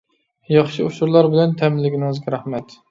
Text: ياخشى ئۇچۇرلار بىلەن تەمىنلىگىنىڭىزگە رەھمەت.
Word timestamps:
ياخشى 0.53 0.87
ئۇچۇرلار 0.87 1.31
بىلەن 1.37 1.55
تەمىنلىگىنىڭىزگە 1.61 2.37
رەھمەت. 2.39 2.79